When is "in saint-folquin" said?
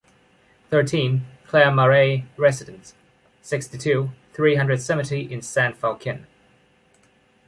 5.31-6.25